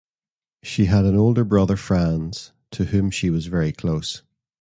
She 0.63 0.85
had 0.85 1.05
an 1.05 1.15
older 1.15 1.43
brother, 1.43 1.77
Franz, 1.77 2.53
to 2.71 2.85
whom 2.85 3.11
she 3.11 3.29
was 3.29 3.45
very 3.45 3.71
close. 3.71 4.23